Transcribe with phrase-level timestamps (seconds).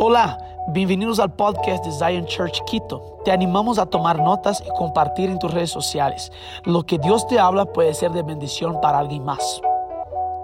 [0.00, 3.20] Hola, bienvenidos al podcast de Zion Church Quito.
[3.24, 6.30] Te animamos a tomar notas y compartir en tus redes sociales.
[6.62, 9.60] Lo que Dios te habla puede ser de bendición para alguien más.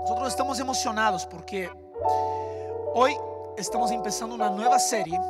[0.03, 1.71] Nosotros estamos emocionados porque
[2.95, 3.17] hoy
[3.57, 5.21] estamos empezando una nueva serie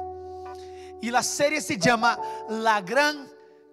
[1.03, 2.19] y la serie se llama
[2.49, 3.29] La Gran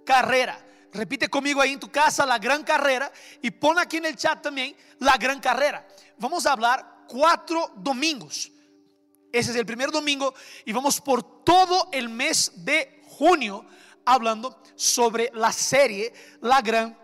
[0.06, 0.60] Carrera.
[0.92, 3.10] Repite conmigo ahí en tu casa la gran carrera
[3.42, 5.88] y pon aquí en el chat también la gran carrera.
[6.18, 8.52] Vamos a hablar cuatro domingos.
[9.32, 10.34] Ese es el primer domingo
[10.66, 13.66] y vamos por todo el mes de junio
[14.06, 16.98] hablando sobre la serie La Gran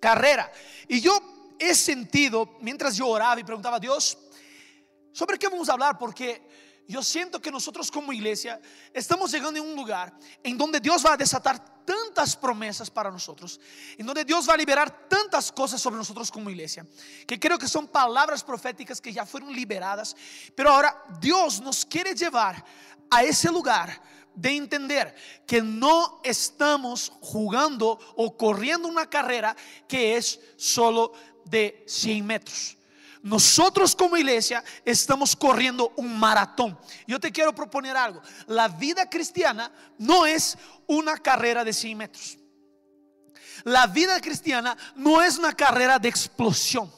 [0.00, 0.50] Carrera.
[0.88, 4.16] Y yo he sentido, mientras yo oraba y preguntaba a Dios,
[5.12, 5.98] ¿sobre qué vamos a hablar?
[5.98, 6.42] Porque
[6.90, 8.60] yo siento que nosotros como iglesia
[8.92, 10.12] estamos llegando a un lugar
[10.42, 13.60] en donde Dios va a desatar tantas promesas para nosotros,
[13.96, 16.86] en donde Dios va a liberar tantas cosas sobre nosotros como iglesia,
[17.26, 20.16] que creo que son palabras proféticas que ya fueron liberadas,
[20.54, 22.64] pero ahora Dios nos quiere llevar
[23.10, 24.00] a ese lugar
[24.34, 25.14] de entender
[25.46, 29.56] que no estamos jugando o corriendo una carrera
[29.88, 31.12] que es solo
[31.44, 32.76] de 100 metros.
[33.22, 36.78] Nosotros como iglesia estamos corriendo un maratón.
[37.06, 38.22] Yo te quiero proponer algo.
[38.46, 42.38] La vida cristiana no es una carrera de 100 metros.
[43.64, 46.90] La vida cristiana no es una carrera de explosión.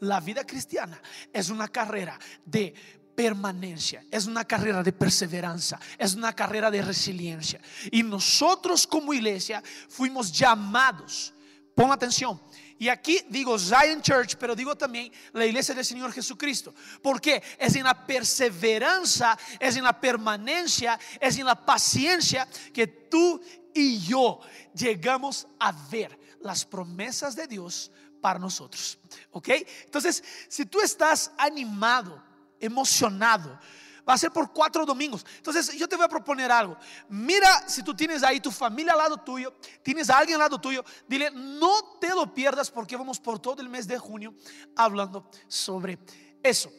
[0.00, 1.00] La vida cristiana
[1.32, 2.74] es una carrera de
[3.14, 7.60] permanencia, es una carrera de perseverancia, es una carrera de resiliencia.
[7.90, 11.32] Y nosotros como iglesia fuimos llamados,
[11.74, 12.40] pon atención,
[12.82, 16.74] y aquí digo Zion Church, pero digo también la iglesia del Señor Jesucristo.
[17.00, 23.40] Porque es en la perseverancia, es en la permanencia, es en la paciencia que tú
[23.72, 24.40] y yo
[24.74, 28.98] llegamos a ver las promesas de Dios para nosotros.
[29.30, 29.50] ¿Ok?
[29.84, 32.20] Entonces, si tú estás animado,
[32.58, 33.60] emocionado,
[34.08, 35.24] Va a ser por cuatro domingos.
[35.36, 36.76] Entonces yo te voy a proponer algo.
[37.08, 40.60] Mira si tú tienes ahí tu familia al lado tuyo, tienes a alguien al lado
[40.60, 44.34] tuyo, dile, no te lo pierdas porque vamos por todo el mes de junio
[44.74, 45.98] hablando sobre
[46.42, 46.72] eso.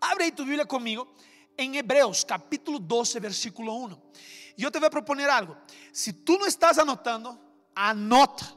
[0.00, 1.14] Abre ahí tu Biblia conmigo
[1.56, 4.02] en Hebreos capítulo 12 versículo 1.
[4.56, 5.56] Yo te voy a proponer algo.
[5.92, 7.38] Si tú no estás anotando,
[7.74, 8.54] anota.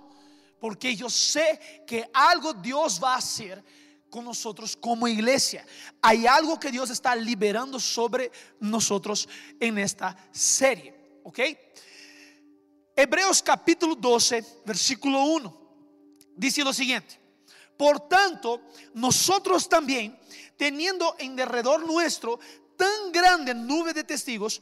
[0.59, 3.63] Porque yo sé que algo Dios va a hacer
[4.09, 5.65] con nosotros como iglesia.
[6.01, 9.27] Hay algo que Dios está liberando sobre nosotros
[9.59, 10.95] en esta serie.
[11.23, 11.39] ¿Ok?
[12.95, 15.61] Hebreos capítulo 12, versículo 1.
[16.35, 17.19] Dice lo siguiente.
[17.77, 18.61] Por tanto,
[18.93, 20.19] nosotros también,
[20.57, 22.39] teniendo en derredor nuestro
[22.75, 24.61] tan grande nube de testigos,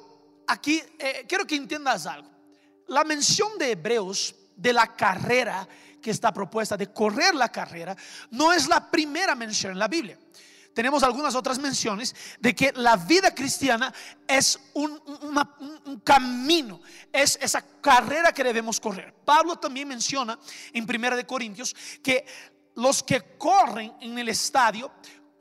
[0.51, 2.29] aquí eh, quiero que entiendas algo.
[2.87, 5.67] La mención de Hebreos de la carrera
[6.01, 7.95] que está propuesta, de correr la carrera,
[8.31, 10.17] no es la primera mención en la Biblia.
[10.73, 13.93] Tenemos algunas otras menciones de que la vida cristiana
[14.27, 14.91] es un,
[15.85, 16.81] un, camino,
[17.11, 19.13] es esa carrera que debemos correr.
[19.25, 20.39] Pablo también menciona
[20.71, 22.25] en Primera de Corintios que
[22.75, 24.91] los que corren en el estadio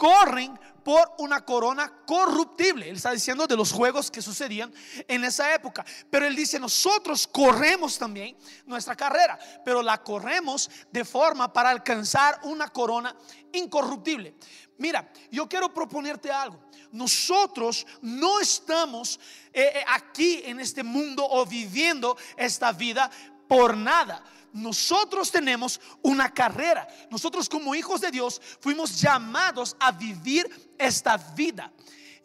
[0.00, 2.88] corren por una corona corruptible.
[2.88, 4.72] Él está diciendo de los juegos que sucedían
[5.06, 5.84] en esa época.
[6.09, 8.34] Pero él dice, nosotros corremos también
[8.65, 13.15] nuestra carrera, pero la corremos de forma para alcanzar una corona
[13.53, 14.34] incorruptible.
[14.78, 16.59] Mira, yo quiero proponerte algo.
[16.93, 19.21] Nosotros no estamos
[19.53, 23.10] eh, eh, aquí en este mundo o viviendo esta vida
[23.47, 26.87] por nada nosotros tenemos una carrera.
[27.11, 31.72] Nosotros como hijos de Dios fuimos llamados a vivir esta vida.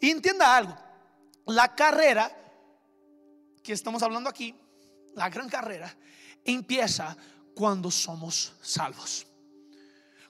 [0.00, 0.76] Entienda algo,
[1.46, 2.30] la carrera
[3.62, 4.54] que estamos hablando aquí,
[5.14, 5.96] la gran carrera,
[6.44, 7.16] empieza
[7.54, 9.26] cuando somos salvos.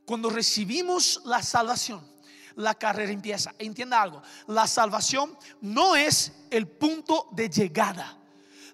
[0.04, 2.16] Cuando recibimos la salvación,
[2.54, 3.54] la carrera empieza.
[3.58, 8.15] Entienda algo, la salvación no es el punto de llegada.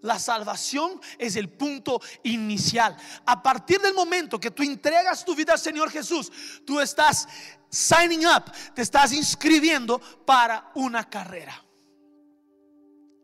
[0.02, 2.96] La salvación es el punto inicial.
[3.24, 6.30] A partir del momento que tú entregas tu vida al Señor Jesús,
[6.66, 7.28] tú estás
[7.70, 11.64] signing up, te estás inscribiendo para una carrera.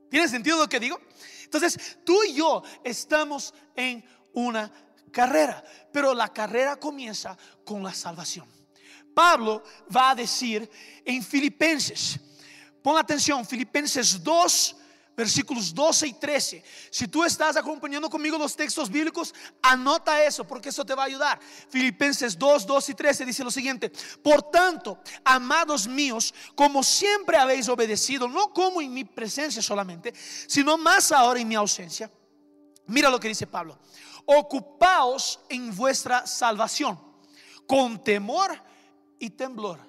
[0.09, 0.99] ¿Tiene sentido lo que digo?
[1.45, 4.73] Entonces, tú y yo estamos en una
[5.11, 8.47] carrera, pero la carrera comienza con la salvación.
[9.15, 9.65] Pablo
[9.95, 10.71] va a decir
[11.05, 12.21] en Filipenses,
[12.83, 14.77] pon atención, Filipenses 2,
[15.19, 16.63] versículos 12 y 13.
[16.91, 21.07] Si tú estás acompañando conmigo los textos bíblicos, anota eso porque eso te va a
[21.07, 21.41] ayudar.
[21.69, 23.91] Filipenses 2, 2 y 13 dice lo siguiente,
[24.23, 30.15] por tanto, amados míos, como siempre habéis obedecido, no como en mi presencia solamente,
[30.47, 32.09] sino más ahora en mi ausencia.
[32.87, 33.77] Mira lo que dice Pablo,
[34.25, 36.97] ocupaos en vuestra salvación
[37.67, 38.53] con temor
[39.19, 39.88] y temblor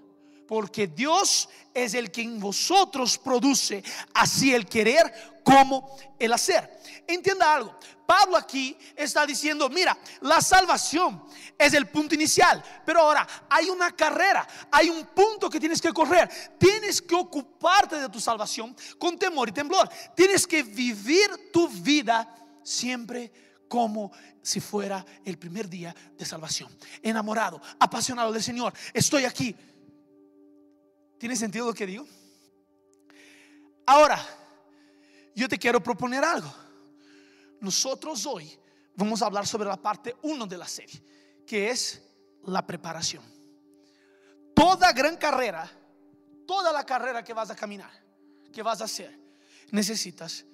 [0.49, 3.83] porque Dios es el que en vosotros produce
[4.15, 6.81] así el querer como el hacer.
[7.07, 11.23] Entienda algo, Pablo aquí está diciendo, mira, la salvación
[11.55, 15.93] es el punto inicial, pero ahora hay una carrera, hay un punto que tienes que
[15.93, 21.69] correr, tienes que ocuparte de tu salvación con temor y temblor, tienes que vivir tu
[21.69, 22.27] vida
[22.63, 23.31] siempre
[23.67, 24.11] como
[24.41, 26.75] si fuera el primer día de salvación.
[27.03, 29.55] Enamorado, apasionado del Señor, estoy aquí
[31.19, 32.07] ¿Tiene sentido lo que digo?
[33.85, 34.17] Ahora,
[35.35, 36.51] yo te quiero proponer algo.
[37.59, 38.57] Nosotros hoy
[38.95, 41.03] vamos a hablar sobre la parte 1 de la serie,
[41.45, 42.01] que es
[42.45, 43.23] la preparación.
[44.55, 45.69] Toda gran carrera,
[46.47, 47.91] toda la carrera que vas a caminar,
[48.53, 49.19] que vas a hacer,
[49.71, 50.45] necesitas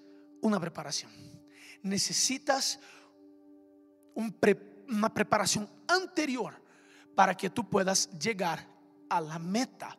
[0.42, 1.12] una preparación.
[1.84, 2.80] Necesitas
[4.16, 6.60] una preparación anterior
[7.14, 8.68] para que tú puedas llegar
[9.10, 9.96] a la meta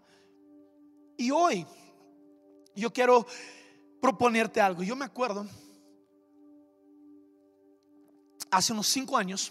[1.17, 1.67] y hoy
[2.75, 3.27] yo quiero
[4.01, 4.83] proponerte algo.
[4.83, 5.47] Yo me acuerdo,
[8.51, 9.51] hace unos cinco años,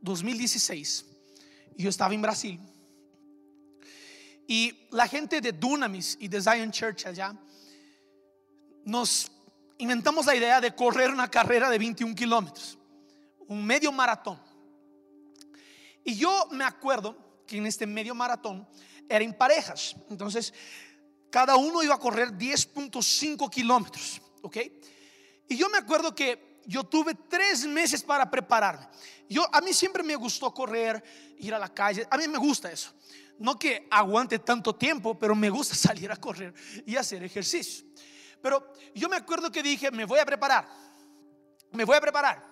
[0.00, 1.04] 2016,
[1.76, 2.60] yo estaba en Brasil.
[4.46, 7.36] Y la gente de Dunamis y de Zion Church allá,
[8.84, 9.30] nos
[9.76, 12.78] inventamos la idea de correr una carrera de 21 kilómetros,
[13.46, 14.40] un medio maratón.
[16.04, 17.16] Y yo me acuerdo
[17.46, 18.66] que en este medio maratón
[19.08, 19.96] era en parejas.
[20.10, 20.52] Entonces,
[21.30, 24.56] cada uno iba a correr 10.5 kilómetros, ¿ok?
[25.48, 28.86] Y yo me acuerdo que yo tuve tres meses para prepararme.
[29.28, 31.02] Yo, a mí siempre me gustó correr,
[31.38, 32.92] ir a la calle, a mí me gusta eso.
[33.38, 36.52] No que aguante tanto tiempo, pero me gusta salir a correr
[36.86, 37.86] y hacer ejercicio.
[38.42, 40.68] Pero yo me acuerdo que dije, me voy a preparar,
[41.72, 42.46] me voy a preparar.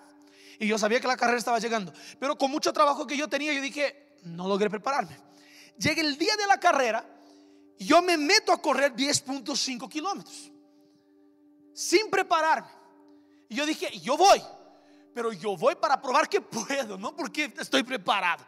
[0.59, 3.53] Y yo sabía que la carrera estaba llegando, pero con mucho trabajo que yo tenía,
[3.53, 5.17] yo dije, no logré prepararme.
[5.79, 7.07] Llega el día de la carrera,
[7.79, 10.51] yo me meto a correr 10.5 kilómetros
[11.77, 12.69] sin prepararme.
[13.49, 14.43] Y yo dije, yo voy,
[15.15, 18.45] pero yo voy para probar que puedo, no porque estoy preparado.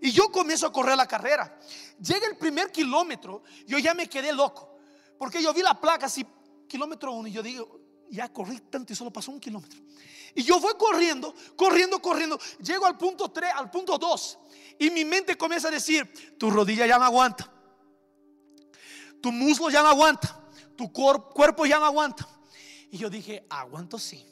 [0.00, 1.58] Y yo comienzo a correr la carrera.
[2.00, 4.78] Llega el primer kilómetro, yo ya me quedé loco,
[5.18, 6.24] porque yo vi la placa así,
[6.68, 9.80] kilómetro uno, y yo digo, ya corrí tanto y solo pasó un kilómetro.
[10.34, 12.38] Y yo voy corriendo, corriendo, corriendo.
[12.60, 14.38] Llego al punto 3, al punto 2.
[14.80, 17.52] Y mi mente comienza a decir, tu rodilla ya no aguanta.
[19.20, 20.40] Tu muslo ya no aguanta.
[20.74, 22.26] Tu cuerpo ya no aguanta.
[22.90, 24.26] Y yo dije, aguanto sí.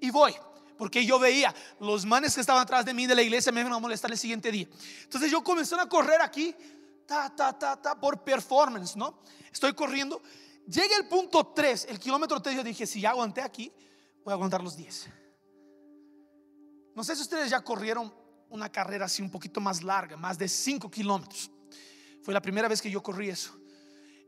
[0.00, 0.34] Y voy.
[0.76, 3.72] Porque yo veía los manes que estaban atrás de mí de la iglesia me iban
[3.72, 4.68] a molestar el siguiente día.
[5.04, 6.54] Entonces yo comencé a correr aquí,
[7.06, 9.22] ta, ta, ta, ta, por performance, ¿no?
[9.50, 10.20] Estoy corriendo.
[10.66, 13.72] Llega el punto 3, el kilómetro 3, yo dije, si ya aguanté aquí,
[14.22, 15.08] voy a aguantar los 10.
[16.94, 18.12] No sé si ustedes ya corrieron
[18.54, 21.50] una carrera así un poquito más larga, más de 5 kilómetros.
[22.22, 23.58] Fue la primera vez que yo corrí eso.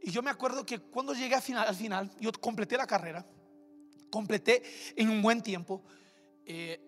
[0.03, 3.25] Y yo me acuerdo que cuando llegué al final, al final yo completé la carrera,
[4.11, 4.65] completé
[4.97, 5.85] en un buen tiempo,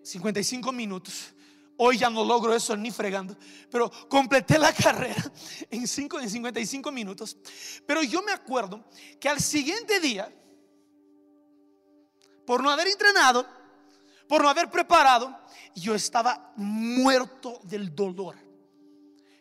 [0.02, 1.32] 55 eh, minutos.
[1.76, 3.36] Hoy ya no logro eso ni fregando,
[3.70, 5.32] pero completé la carrera
[5.70, 7.36] en, 5, en 55 minutos.
[7.86, 8.84] Pero yo me acuerdo
[9.20, 10.28] que al siguiente día,
[12.44, 13.46] por no haber entrenado,
[14.28, 15.36] por no haber preparado,
[15.74, 18.36] yo estaba muerto del dolor.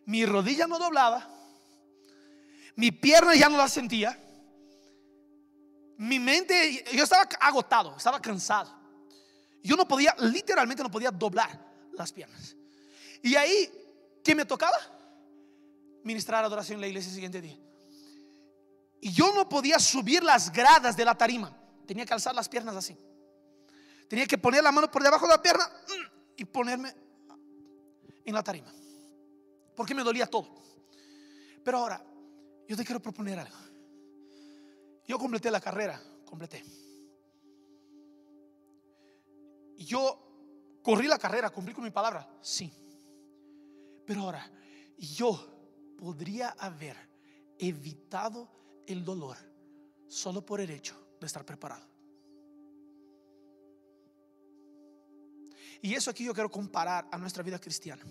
[0.05, 1.27] Mi rodilla no doblaba,
[2.75, 4.17] mi pierna ya no la sentía,
[5.97, 8.71] mi mente, yo estaba agotado, estaba cansado.
[9.63, 11.59] Yo no podía, literalmente no podía doblar
[11.93, 12.55] las piernas.
[13.23, 13.69] Y ahí,
[14.23, 14.77] ¿qué me tocaba?
[16.03, 17.57] Ministrar adoración en la iglesia el siguiente día.
[19.01, 21.51] Y yo no podía subir las gradas de la tarima,
[21.85, 22.95] tenía que alzar las piernas así.
[24.07, 26.93] Tenía que poner la mano por debajo de la pierna mm, y ponerme
[28.25, 28.73] en la tarima.
[29.75, 30.49] Porque me dolía todo.
[31.63, 32.03] Pero ahora,
[32.67, 33.57] yo te quiero proponer algo.
[35.05, 36.63] Yo completé la carrera, completé.
[39.77, 42.73] Yo corrí la carrera, cumplí con mi palabra, sí.
[44.05, 44.49] Pero ahora,
[44.97, 46.97] yo podría haber
[47.59, 48.49] evitado
[48.85, 49.37] el dolor
[50.07, 51.96] solo por el hecho de estar preparado.
[55.81, 58.03] Y eso aquí yo quiero comparar a nuestra vida cristiana.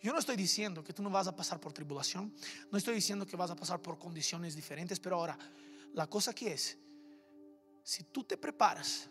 [0.00, 2.34] Yo no estoy diciendo que tú no vas a pasar por tribulación,
[2.70, 5.38] no estoy diciendo que vas a pasar por condiciones diferentes, pero ahora,
[5.94, 6.76] la cosa que es,
[7.82, 9.08] si tú te preparas,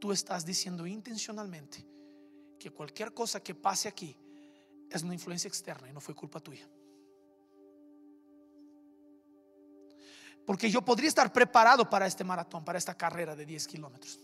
[0.00, 1.86] tú estás diciendo intencionalmente
[2.58, 4.16] que cualquier cosa que pase aquí
[4.88, 6.68] es una influencia externa y no fue culpa tuya.
[10.46, 14.20] Porque yo podría estar preparado para este maratón, para esta carrera de 10 kilómetros.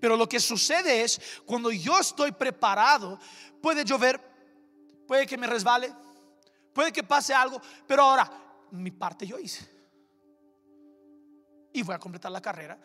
[0.00, 3.18] Pero lo que sucede es, cuando yo estoy preparado,
[3.60, 4.20] puede llover,
[5.06, 5.92] puede que me resbale,
[6.72, 8.30] puede que pase algo, pero ahora
[8.70, 9.68] mi parte yo hice.
[11.72, 12.78] Y voy a completar la carrera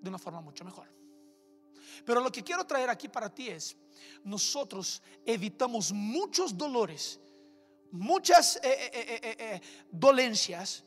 [0.00, 0.88] de una forma mucho mejor.
[2.04, 3.76] Pero lo que quiero traer aquí para ti es,
[4.24, 7.20] nosotros evitamos muchos dolores,
[7.90, 10.84] muchas eh, eh, eh, dolencias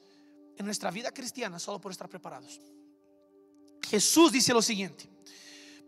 [0.56, 2.60] en nuestra vida cristiana solo por estar preparados.
[3.90, 5.10] Jesús dice lo siguiente.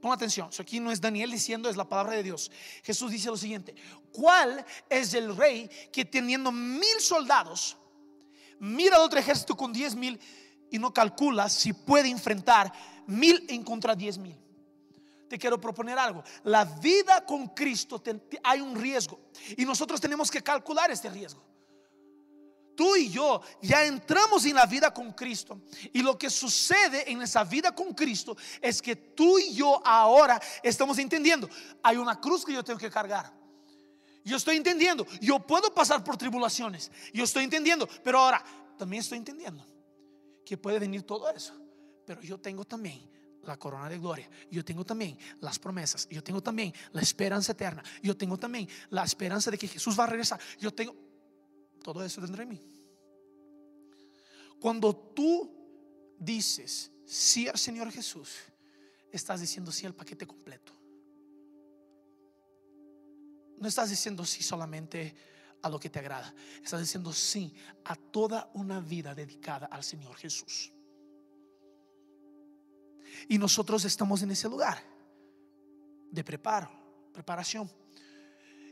[0.01, 2.51] Pon atención, aquí no es Daniel diciendo, es la palabra de Dios.
[2.83, 3.75] Jesús dice lo siguiente,
[4.11, 7.77] ¿cuál es el rey que teniendo mil soldados,
[8.59, 10.19] mira al otro ejército con diez mil
[10.71, 12.73] y no calcula si puede enfrentar
[13.05, 14.35] mil en contra diez mil?
[15.29, 18.01] Te quiero proponer algo, la vida con Cristo
[18.43, 19.19] hay un riesgo
[19.55, 21.43] y nosotros tenemos que calcular este riesgo
[22.75, 25.61] tú y yo ya entramos en la vida con Cristo.
[25.93, 30.41] Y lo que sucede en esa vida con Cristo es que tú y yo ahora
[30.63, 31.49] estamos entendiendo,
[31.83, 33.33] hay una cruz que yo tengo que cargar.
[34.23, 38.43] Yo estoy entendiendo, yo puedo pasar por tribulaciones, yo estoy entendiendo, pero ahora
[38.77, 39.65] también estoy entendiendo
[40.45, 41.55] que puede venir todo eso,
[42.05, 43.09] pero yo tengo también
[43.43, 44.29] la corona de gloria.
[44.49, 46.07] Yo tengo también las promesas.
[46.09, 47.83] Yo tengo también la esperanza eterna.
[48.01, 50.39] Yo tengo también la esperanza de que Jesús va a regresar.
[50.59, 50.95] Yo tengo
[51.81, 52.61] todo eso tendré en mí.
[54.59, 55.51] Cuando tú
[56.19, 58.29] dices sí al Señor Jesús,
[59.11, 60.73] estás diciendo sí al paquete completo.
[63.57, 65.15] No estás diciendo sí solamente
[65.61, 66.33] a lo que te agrada.
[66.63, 67.53] Estás diciendo sí
[67.85, 70.71] a toda una vida dedicada al Señor Jesús.
[73.27, 74.81] Y nosotros estamos en ese lugar
[76.09, 76.71] de preparo,
[77.13, 77.69] preparación.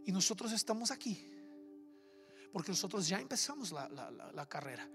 [0.05, 1.28] Y nosotros estamos aquí
[2.51, 4.89] porque nosotros ya empezamos la, carrera.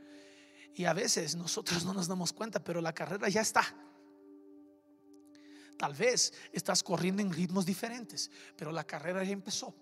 [0.75, 3.63] Y a veces nosotros no nos damos cuenta, pero la carrera ya está.
[5.79, 9.75] Tal vez estás corriendo en ritmos diferentes, pero la carrera ya empezó.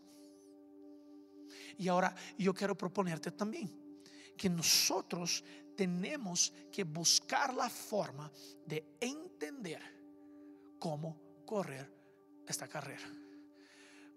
[1.79, 3.71] Y ahora yo quiero proponerte también
[4.37, 5.45] que nosotros
[5.77, 8.31] tenemos que buscar la forma
[8.67, 9.81] de entender
[10.79, 11.91] cómo correr
[12.47, 13.09] esta carrera.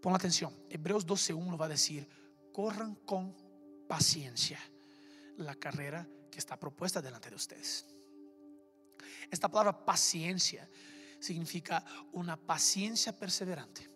[0.02, 2.08] Pon atención, Hebreos 12.1 va a decir,
[2.52, 3.36] corran con
[3.88, 4.60] paciencia
[5.38, 7.86] la carrera que está propuesta delante de ustedes.
[9.30, 10.70] Esta palabra paciencia
[11.20, 13.90] significa una paciencia perseverante,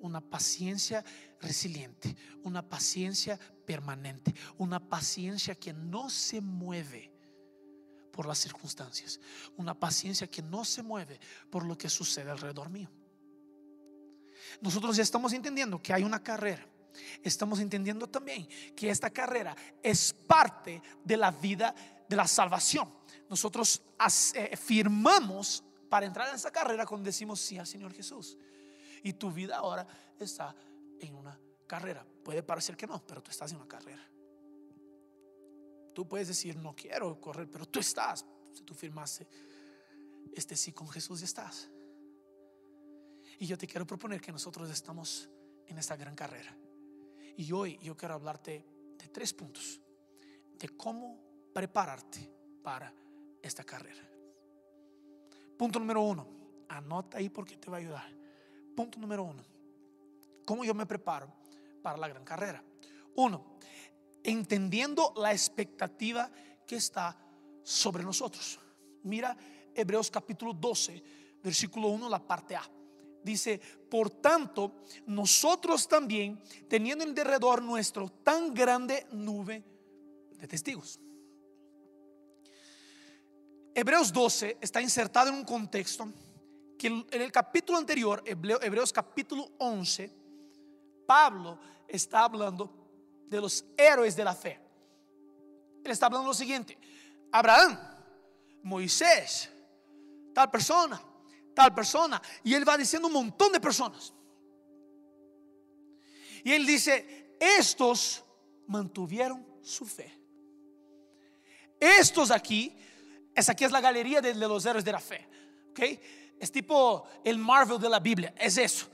[0.00, 1.04] una paciencia
[1.40, 7.12] resiliente, una paciencia permanente, una paciencia que no se mueve
[8.12, 9.20] por las circunstancias,
[9.56, 11.20] una paciencia que no se mueve
[11.50, 12.90] por lo que sucede alrededor mío.
[14.60, 16.66] Nosotros ya estamos entendiendo que hay una carrera
[17.22, 21.74] estamos entendiendo también que esta carrera es parte de la vida
[22.08, 22.92] de la salvación.
[23.28, 23.82] Nosotros
[24.34, 28.36] eh, firmamos para entrar en esa carrera cuando decimos sí al Señor Jesús.
[29.02, 29.86] Y tu vida ahora
[30.18, 30.54] está
[30.98, 32.04] en una carrera.
[32.24, 34.04] Puede parecer que no, pero tú estás en una carrera.
[35.94, 38.24] Tú puedes decir, no quiero correr, pero tú estás.
[38.52, 39.26] Si tú firmaste
[40.34, 41.68] este sí con Jesús, estás.
[43.38, 45.28] Y yo te quiero proponer que nosotros estamos
[45.66, 46.56] en esta gran carrera.
[47.40, 48.62] Y hoy yo quiero hablarte
[48.98, 49.80] de tres puntos
[50.58, 51.16] de cómo
[51.54, 52.30] prepararte
[52.62, 52.92] para
[53.40, 54.06] esta carrera.
[55.56, 56.26] Punto número uno,
[56.68, 58.12] anota ahí porque te va a ayudar.
[58.76, 59.42] Punto número uno,
[60.44, 61.32] cómo yo me preparo
[61.82, 62.62] para la gran carrera.
[63.16, 63.56] Uno,
[64.22, 66.30] entendiendo la expectativa
[66.66, 67.16] que está
[67.62, 68.60] sobre nosotros.
[69.04, 69.34] Mira
[69.74, 71.02] Hebreos capítulo 12,
[71.42, 72.70] versículo 1, la parte A.
[73.22, 73.60] Dice,
[73.90, 79.62] por tanto, nosotros también, teniendo en derredor nuestro tan grande nube
[80.38, 80.98] de testigos.
[83.74, 86.08] Hebreos 12 está insertado en un contexto
[86.78, 90.10] que en el capítulo anterior, Hebreos capítulo 11,
[91.06, 92.72] Pablo está hablando
[93.26, 94.58] de los héroes de la fe.
[95.84, 96.78] Él está hablando lo siguiente,
[97.30, 97.78] Abraham,
[98.62, 99.50] Moisés,
[100.34, 101.00] tal persona,
[101.60, 102.20] tal persona.
[102.42, 104.14] Y él va diciendo un montón de personas.
[106.42, 108.24] Y él dice, estos
[108.66, 110.10] mantuvieron su fe.
[111.78, 112.74] Estos aquí,
[113.34, 115.28] esa aquí es la galería de, los héroes de la fe.
[115.70, 115.80] ¿ok?
[116.38, 118.88] Es tipo el Marvel de la Biblia, es eso.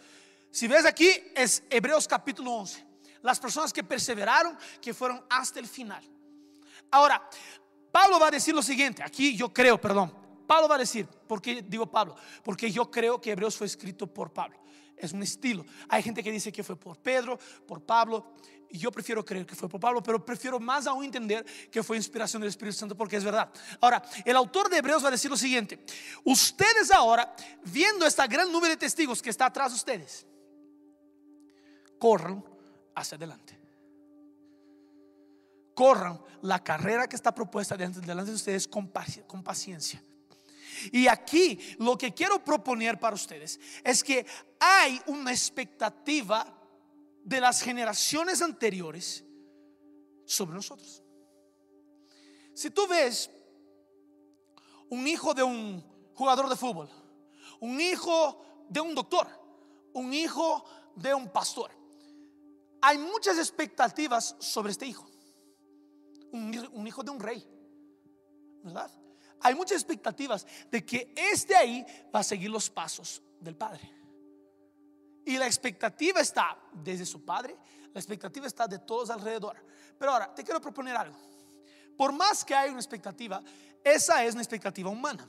[0.50, 2.84] Si ves aquí, es Hebreos capítulo 11.
[3.22, 6.02] Las personas que perseveraron, que fueron hasta el final.
[6.90, 7.28] Ahora,
[7.92, 11.42] Pablo va a decir lo siguiente, aquí yo creo, perdón, Pablo va a decir, ¿por
[11.42, 12.16] qué digo Pablo?
[12.42, 14.58] Porque yo creo que Hebreos fue escrito por Pablo.
[14.96, 15.64] Es un estilo.
[15.88, 18.32] Hay gente que dice que fue por Pedro, por Pablo.
[18.70, 22.40] Yo prefiero creer que fue por Pablo, pero prefiero más aún entender que fue inspiración
[22.40, 23.52] del Espíritu Santo porque es verdad.
[23.80, 25.84] Ahora, el autor de Hebreos va a decir lo siguiente.
[26.24, 27.34] Ustedes ahora,
[27.64, 30.26] viendo esta gran nube de testigos que está atrás de ustedes,
[31.98, 32.44] corran
[32.94, 33.58] hacia adelante.
[35.74, 38.90] Corran la carrera que está propuesta delante de ustedes con
[39.44, 40.02] paciencia.
[40.92, 44.26] Y aquí lo que quiero proponer para ustedes es que
[44.58, 46.52] hay una expectativa
[47.24, 49.24] de las generaciones anteriores
[50.24, 51.02] sobre nosotros.
[52.54, 53.30] Si tú ves
[54.88, 56.88] un hijo de un jugador de fútbol,
[57.60, 59.28] un hijo de un doctor,
[59.92, 60.64] un hijo
[60.94, 61.70] de un pastor,
[62.80, 65.10] hay muchas expectativas sobre este hijo.
[66.32, 67.46] Un, hijo de un rey,
[68.62, 68.90] ¿verdad?
[69.40, 73.90] Hay muchas expectativas de que este ahí va a seguir los pasos del Padre.
[75.24, 77.56] Y la expectativa está desde su Padre,
[77.92, 79.56] la expectativa está de todos alrededor.
[79.98, 81.16] Pero ahora, te quiero proponer algo.
[81.96, 83.42] Por más que haya una expectativa,
[83.82, 85.28] esa es una expectativa humana.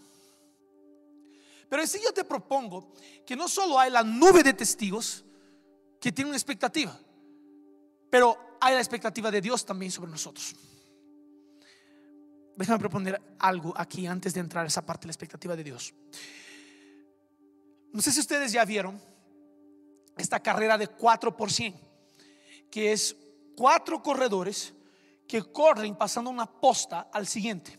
[1.70, 2.94] Pero si yo te propongo
[3.26, 5.24] que no solo hay la nube de testigos
[6.00, 6.98] que tiene una expectativa,
[8.10, 10.56] pero hay la expectativa de Dios también sobre nosotros.
[12.58, 15.94] Déjame proponer algo aquí antes de entrar a esa parte de la expectativa de Dios.
[17.94, 19.00] No sé si ustedes ya vieron
[20.18, 21.80] esta carrera de 4 por 100,
[22.72, 23.16] que es
[23.56, 24.74] cuatro corredores
[25.28, 27.78] que corren pasando una posta al siguiente.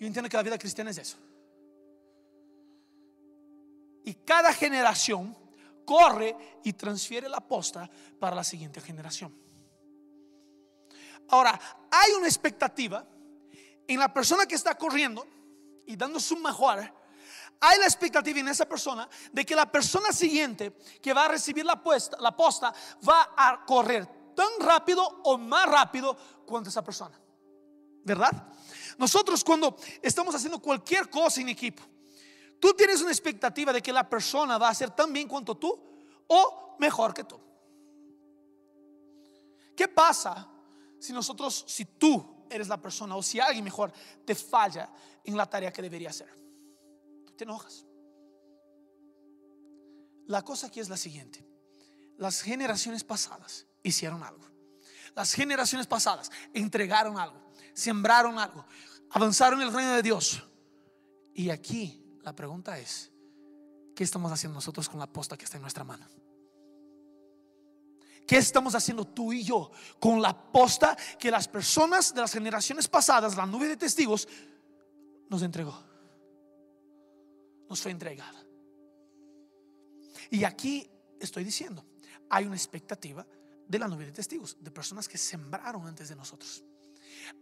[0.00, 1.16] Yo entiendo que la vida cristiana es eso.
[4.04, 5.36] Y cada generación
[5.84, 9.32] corre y transfiere la posta para la siguiente generación.
[11.28, 11.58] Ahora,
[11.90, 13.06] hay una expectativa
[13.86, 15.26] en la persona que está corriendo
[15.86, 16.80] y dando su mejor,
[17.60, 21.64] hay la expectativa en esa persona de que la persona siguiente que va a recibir
[21.64, 22.74] la, posta, la posta
[23.08, 26.16] va a correr tan rápido o más rápido
[26.46, 27.18] cuanto esa persona.
[28.04, 28.48] ¿Verdad?
[28.98, 31.82] Nosotros cuando estamos haciendo cualquier cosa en equipo,
[32.60, 35.80] tú tienes una expectativa de que la persona va a hacer tan bien cuanto tú
[36.26, 37.40] o mejor que tú.
[39.74, 40.48] ¿Qué pasa
[41.00, 43.92] si nosotros, si tú eres la persona o si alguien mejor
[44.24, 44.90] te falla
[45.24, 46.28] en la tarea que debería hacer.
[47.36, 47.84] te enojas.
[50.26, 51.44] La cosa aquí es la siguiente.
[52.16, 54.44] Las generaciones pasadas hicieron algo.
[55.14, 57.40] Las generaciones pasadas entregaron algo,
[57.72, 58.64] sembraron algo,
[59.10, 60.42] avanzaron en el reino de Dios.
[61.34, 63.12] Y aquí la pregunta es,
[63.94, 66.06] ¿qué estamos haciendo nosotros con la posta que está en nuestra mano?
[68.26, 72.88] ¿Qué estamos haciendo tú y yo con la posta que las personas de las generaciones
[72.88, 74.26] pasadas, la nube de testigos,
[75.28, 75.78] nos entregó?
[77.68, 78.42] Nos fue entregada.
[80.30, 80.88] Y aquí
[81.20, 81.84] estoy diciendo,
[82.30, 83.26] hay una expectativa
[83.66, 86.64] de la nube de testigos, de personas que sembraron antes de nosotros.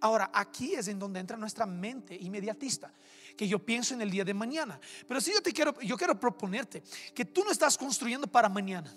[0.00, 2.92] Ahora, aquí es en donde entra nuestra mente inmediatista,
[3.36, 4.80] que yo pienso en el día de mañana.
[5.06, 6.82] Pero si yo te quiero, yo quiero proponerte
[7.14, 8.92] que tú no estás construyendo para mañana.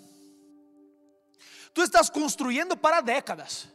[1.76, 3.68] Tú estás construyendo para décadas.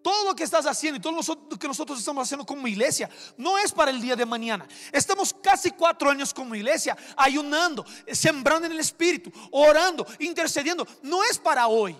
[0.00, 1.12] Todo lo que estás haciendo y todo
[1.50, 4.64] lo que nosotros estamos haciendo como iglesia no es para el día de mañana.
[4.92, 10.86] Estamos casi cuatro años como iglesia ayunando, sembrando en el Espíritu, orando, intercediendo.
[11.02, 11.96] No es para hoy,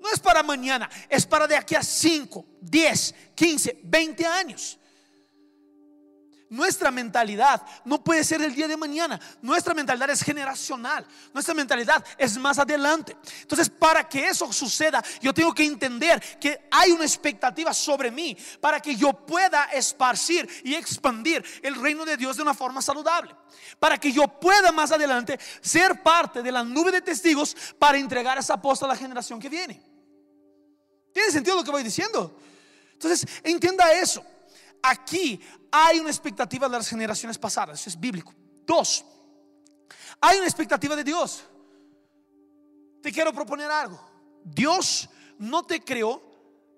[0.00, 4.76] no es para mañana, es para de aquí a 5, 10, 15, 20 años.
[6.50, 9.18] Nuestra mentalidad no puede ser el día de mañana.
[9.40, 11.06] Nuestra mentalidad es generacional.
[11.32, 13.16] Nuestra mentalidad es más adelante.
[13.40, 18.36] Entonces, para que eso suceda, yo tengo que entender que hay una expectativa sobre mí
[18.60, 23.34] para que yo pueda esparcir y expandir el reino de Dios de una forma saludable.
[23.78, 28.36] Para que yo pueda más adelante ser parte de la nube de testigos para entregar
[28.38, 29.82] esa posta a la generación que viene.
[31.12, 32.36] ¿Tiene sentido lo que voy diciendo?
[32.92, 34.24] Entonces, entienda eso.
[34.86, 38.34] Aquí hay una expectativa de las generaciones pasadas, eso es bíblico.
[38.66, 39.02] Dos,
[40.20, 41.42] hay una expectativa de Dios.
[43.02, 43.98] Te quiero proponer algo.
[44.44, 46.20] Dios no te creó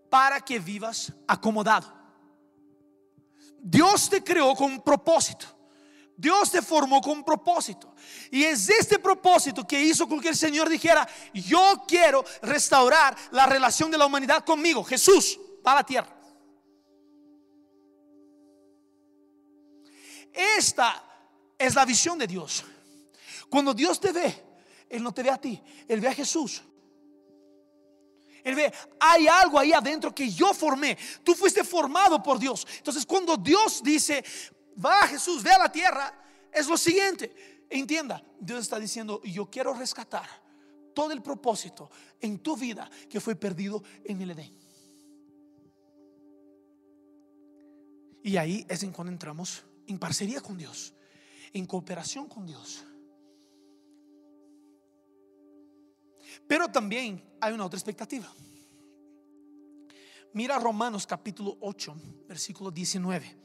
[0.08, 1.92] para que vivas acomodado.
[3.58, 5.46] Dios te creó con un propósito.
[6.16, 7.92] Dios te formó con un propósito.
[8.30, 13.46] Y es este propósito que hizo con que el Señor dijera, yo quiero restaurar la
[13.46, 14.84] relación de la humanidad conmigo.
[14.84, 16.15] Jesús va a la tierra.
[20.36, 21.02] Esta
[21.58, 22.62] es la visión de Dios.
[23.48, 24.44] Cuando Dios te ve,
[24.88, 26.62] Él no te ve a ti, Él ve a Jesús.
[28.44, 30.96] Él ve, hay algo ahí adentro que yo formé.
[31.24, 32.66] Tú fuiste formado por Dios.
[32.76, 34.22] Entonces cuando Dios dice,
[34.84, 36.12] va Jesús, ve a la tierra,
[36.52, 37.64] es lo siguiente.
[37.68, 40.28] Entienda, Dios está diciendo, yo quiero rescatar
[40.94, 44.56] todo el propósito en tu vida que fue perdido en el Edén.
[48.22, 50.94] Y ahí es en cuando entramos en parcería con Dios,
[51.52, 52.84] en cooperación con Dios.
[56.46, 58.32] Pero también hay una otra expectativa.
[60.32, 61.94] Mira Romanos capítulo 8,
[62.28, 63.36] versículo 19.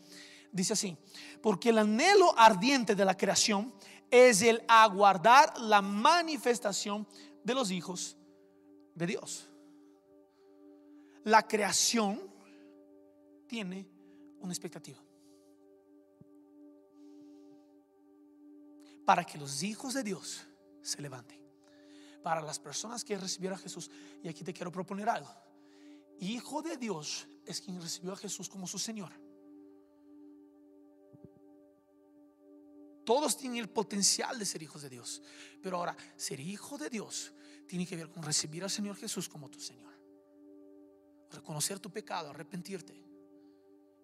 [0.52, 0.98] Dice así,
[1.42, 3.74] porque el anhelo ardiente de la creación
[4.10, 7.08] es el aguardar la manifestación
[7.44, 8.18] de los hijos
[8.94, 9.48] de Dios.
[11.24, 12.22] La creación
[13.48, 13.88] tiene
[14.42, 15.00] una expectativa.
[19.12, 20.48] Para que los hijos de Dios
[20.82, 21.38] se levanten.
[22.24, 23.92] Para las personas que recibieron a Jesús.
[24.24, 25.36] Y aquí te quiero proponer algo.
[26.22, 29.12] Hijo de Dios es quien recibió a Jesús como su Señor.
[33.04, 35.22] Todos tienen el potencial de ser hijos de Dios.
[35.62, 37.34] Pero ahora, ser hijo de Dios
[37.68, 39.92] tiene que ver con recibir al Señor Jesús como tu Señor.
[41.32, 42.96] Reconocer tu pecado, arrepentirte.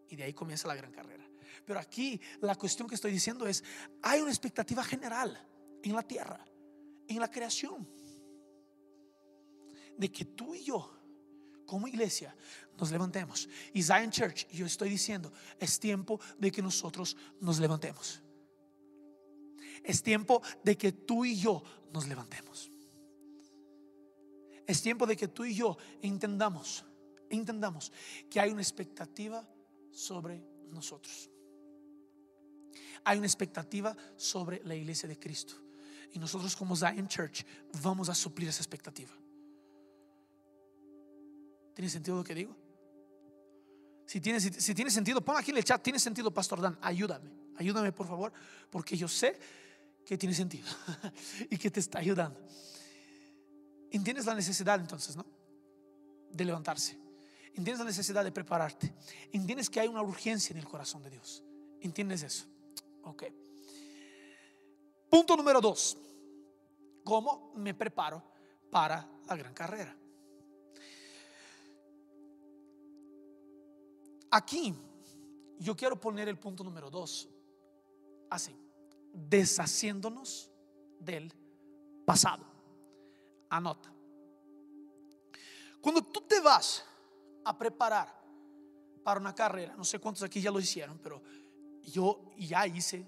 [0.10, 1.27] Y de ahí comienza la gran carrera.
[1.66, 3.64] Pero aquí la cuestión que estoy diciendo es,
[4.02, 5.38] hay una expectativa general
[5.84, 6.46] en la tierra,
[7.08, 7.88] en la creación,
[9.98, 10.94] de que tú y yo,
[11.66, 12.36] como iglesia,
[12.78, 13.50] nos levantemos.
[13.74, 18.22] Y Zion Church, yo estoy diciendo, es tiempo de que nosotros nos levantemos.
[19.84, 22.70] Es tiempo de que tú y yo nos levantemos.
[24.66, 26.84] Es tiempo de que tú y yo entendamos,
[27.30, 27.92] entendamos
[28.30, 29.48] que hay una expectativa
[29.92, 31.30] sobre nosotros.
[33.04, 35.56] Hay una expectativa sobre la iglesia de Cristo.
[36.14, 37.46] Y nosotros como Zion Church
[37.82, 39.12] vamos a suplir esa expectativa.
[41.74, 42.56] ¿Tiene sentido lo que digo?
[44.06, 47.30] Si tiene, si, tiene sentido, pon aquí en el chat, tiene sentido, Pastor Dan, ayúdame,
[47.58, 48.32] ayúdame por favor,
[48.70, 49.38] porque yo sé
[50.06, 50.66] que tiene sentido
[51.50, 52.40] y que te está ayudando.
[53.92, 55.26] Entiendes la necesidad entonces, ¿no?
[56.32, 56.98] De levantarse.
[57.50, 58.94] Entiendes la necesidad de prepararte.
[59.32, 61.44] Entiendes que hay una urgencia en el corazón de Dios.
[61.82, 62.46] ¿Entiendes eso?
[63.08, 63.24] Ok.
[65.10, 65.98] Punto número dos.
[67.04, 68.22] ¿Cómo me preparo
[68.70, 69.96] para la gran carrera?
[74.30, 74.76] Aquí
[75.60, 77.30] yo quiero poner el punto número dos
[78.30, 78.54] así
[79.14, 80.52] deshaciéndonos
[81.00, 81.34] del
[82.06, 82.46] pasado.
[83.50, 83.90] Anota.
[85.80, 86.84] Cuando tú te vas
[87.46, 88.14] a preparar
[89.02, 91.22] para una carrera, no sé cuántos aquí ya lo hicieron, pero
[91.92, 93.06] yo ya hice,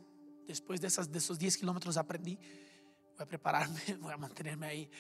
[0.48, 4.92] después de, esas, de esos 10 kilómetros aprendí, voy a prepararme, voy a mantenerme ahí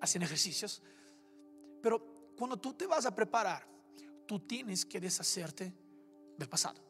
[0.00, 0.82] haciendo ejercicios.
[1.82, 3.66] Pero cuando tú te vas a preparar,
[4.26, 5.72] tú tienes que deshacerte
[6.36, 6.80] del pasado.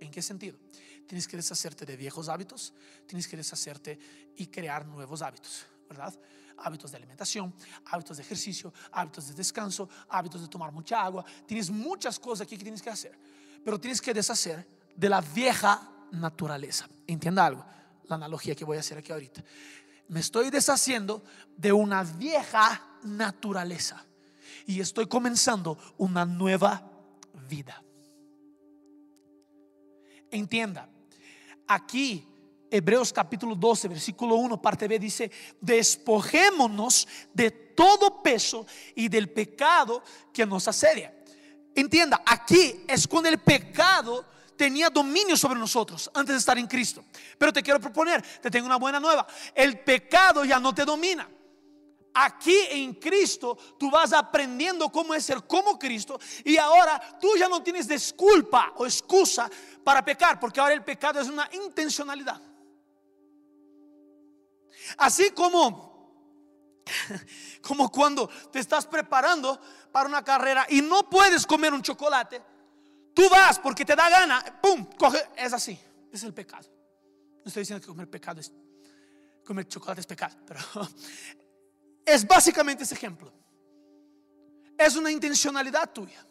[0.00, 0.58] ¿En qué sentido?
[1.06, 2.74] Tienes que deshacerte de viejos hábitos,
[3.06, 3.98] tienes que deshacerte
[4.36, 6.18] y crear nuevos hábitos, ¿verdad?
[6.58, 7.54] Hábitos de alimentación,
[7.86, 11.24] hábitos de ejercicio, hábitos de descanso, hábitos de tomar mucha agua.
[11.46, 13.16] Tienes muchas cosas aquí que tienes que hacer,
[13.64, 16.88] pero tienes que deshacer de la vieja naturaleza.
[17.06, 17.64] Entienda algo,
[18.04, 19.42] la analogía que voy a hacer aquí ahorita.
[20.08, 21.22] Me estoy deshaciendo
[21.56, 24.04] de una vieja naturaleza
[24.66, 26.82] y estoy comenzando una nueva
[27.48, 27.82] vida.
[30.30, 30.88] Entienda,
[31.66, 32.26] aquí
[32.70, 40.02] Hebreos capítulo 12, versículo 1, parte B dice, despojémonos de todo peso y del pecado
[40.32, 41.14] que nos asedia.
[41.74, 44.24] Entienda, aquí es cuando el pecado
[44.56, 47.04] tenía dominio sobre nosotros antes de estar en Cristo.
[47.38, 51.28] Pero te quiero proponer, te tengo una buena nueva, el pecado ya no te domina.
[52.14, 57.48] Aquí en Cristo tú vas aprendiendo cómo es ser como Cristo y ahora tú ya
[57.48, 59.50] no tienes disculpa o excusa
[59.82, 62.40] para pecar, porque ahora el pecado es una intencionalidad.
[64.98, 65.92] Así como
[67.62, 69.58] como cuando te estás preparando
[69.90, 72.42] para una carrera y no puedes comer un chocolate,
[73.14, 75.78] tú vas porque te da gana, pum, coge, es así,
[76.12, 76.68] es el pecado.
[77.44, 78.52] No estoy diciendo que comer pecado es
[79.44, 80.60] comer chocolate es pecado, pero
[82.06, 83.32] es básicamente ese ejemplo.
[84.78, 86.26] Es una intencionalidad tuya.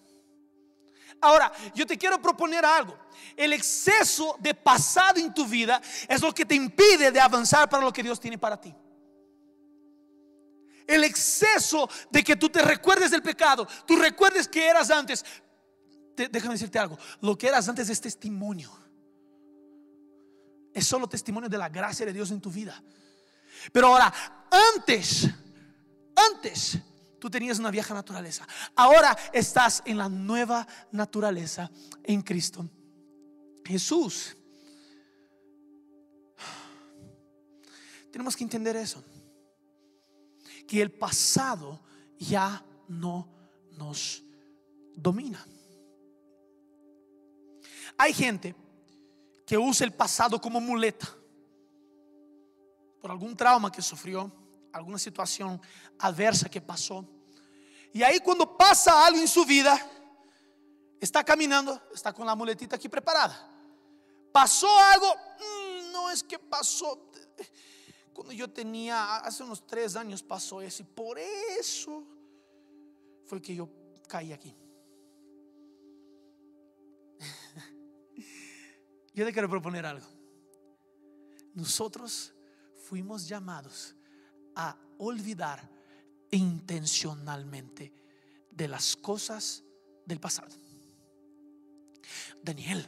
[1.21, 2.97] Ahora, yo te quiero proponer algo.
[3.35, 7.83] El exceso de pasado en tu vida es lo que te impide de avanzar para
[7.83, 8.73] lo que Dios tiene para ti.
[10.87, 15.23] El exceso de que tú te recuerdes del pecado, tú recuerdes que eras antes.
[16.15, 18.71] Déjame decirte algo, lo que eras antes es testimonio.
[20.73, 22.81] Es solo testimonio de la gracia de Dios en tu vida.
[23.71, 24.13] Pero ahora,
[24.75, 25.27] antes
[26.15, 26.79] antes
[27.21, 28.47] Tú tenías una vieja naturaleza.
[28.75, 31.69] Ahora estás en la nueva naturaleza
[32.03, 32.67] en Cristo
[33.63, 34.35] Jesús.
[38.11, 39.03] Tenemos que entender eso.
[40.67, 41.79] Que el pasado
[42.17, 43.29] ya no
[43.77, 44.23] nos
[44.95, 45.45] domina.
[47.97, 48.55] Hay gente
[49.45, 51.07] que usa el pasado como muleta
[53.01, 54.31] por algún trauma que sufrió,
[54.71, 55.59] alguna situación
[55.99, 57.05] adversa que pasó.
[57.93, 59.77] Y ahí cuando pasa algo en su vida,
[60.99, 63.49] está caminando, está con la muletita aquí preparada.
[64.31, 67.09] Pasó algo, mm, no es que pasó.
[68.13, 72.03] Cuando yo tenía, hace unos tres años pasó eso y por eso
[73.25, 73.67] fue que yo
[74.07, 74.55] caí aquí.
[79.13, 80.07] Yo te quiero proponer algo.
[81.53, 82.33] Nosotros
[82.87, 83.95] fuimos llamados
[84.55, 85.69] a olvidar
[86.31, 87.93] intencionalmente
[88.49, 89.63] de las cosas
[90.05, 90.55] del pasado.
[92.41, 92.87] Daniel,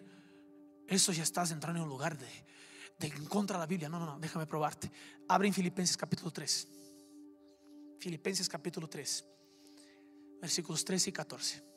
[0.87, 2.27] eso ya estás entrando en un lugar de,
[2.99, 3.89] en contra de la Biblia.
[3.89, 4.91] No, no, no, déjame probarte.
[5.27, 6.67] Abre en Filipenses capítulo 3.
[7.99, 9.25] Filipenses capítulo 3,
[10.41, 11.72] versículos 13 y 14.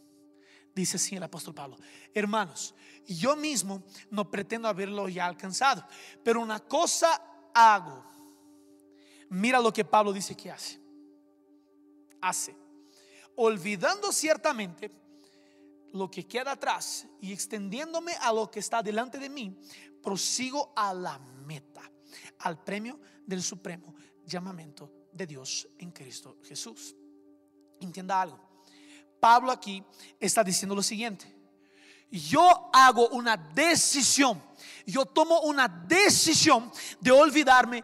[0.76, 1.78] Dice así el apóstol Pablo,
[2.12, 2.74] hermanos,
[3.06, 5.82] yo mismo no pretendo haberlo ya alcanzado,
[6.22, 7.18] pero una cosa
[7.54, 8.04] hago.
[9.30, 10.78] Mira lo que Pablo dice que hace.
[12.20, 12.54] Hace,
[13.36, 14.92] olvidando ciertamente
[15.94, 19.58] lo que queda atrás y extendiéndome a lo que está delante de mí,
[20.02, 21.90] prosigo a la meta,
[22.40, 23.94] al premio del supremo
[24.26, 26.94] llamamiento de Dios en Cristo Jesús.
[27.80, 28.55] Entienda algo.
[29.20, 29.82] Pablo aquí
[30.20, 31.34] está diciendo lo siguiente.
[32.10, 34.42] Yo hago una decisión.
[34.86, 37.82] Yo tomo una decisión de olvidarme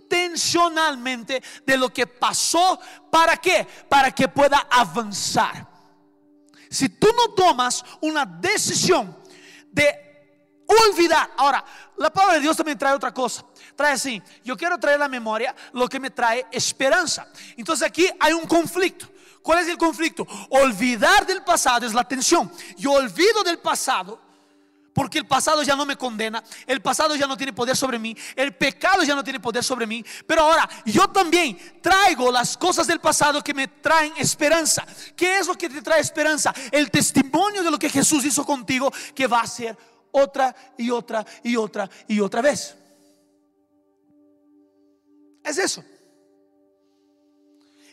[0.00, 2.80] intencionalmente de lo que pasó.
[3.10, 3.66] ¿Para qué?
[3.88, 5.68] Para que pueda avanzar.
[6.70, 9.16] Si tú no tomas una decisión
[9.70, 10.04] de
[10.66, 11.62] olvidar, ahora,
[11.98, 13.44] la palabra de Dios también trae otra cosa.
[13.76, 17.28] Trae así, yo quiero traer la memoria lo que me trae esperanza.
[17.56, 19.13] Entonces aquí hay un conflicto.
[19.44, 20.26] ¿Cuál es el conflicto?
[20.48, 22.50] Olvidar del pasado es la tensión.
[22.78, 24.18] Yo olvido del pasado
[24.94, 28.16] porque el pasado ya no me condena, el pasado ya no tiene poder sobre mí,
[28.36, 32.86] el pecado ya no tiene poder sobre mí, pero ahora yo también traigo las cosas
[32.86, 34.86] del pasado que me traen esperanza.
[35.14, 36.54] ¿Qué es lo que te trae esperanza?
[36.72, 39.76] El testimonio de lo que Jesús hizo contigo que va a ser
[40.10, 42.74] otra y otra y otra y otra vez.
[45.44, 45.84] Es eso.